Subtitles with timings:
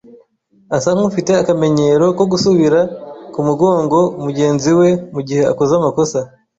[0.75, 2.79] Asa nkufite akamenyero ko gusubira
[3.33, 6.19] kumugongo mugenzi we mugihe akoze amakosa.